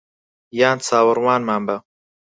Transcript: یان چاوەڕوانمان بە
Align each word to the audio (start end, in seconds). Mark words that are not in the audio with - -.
یان 0.59 0.77
چاوەڕوانمان 0.85 1.61
بە 1.67 1.77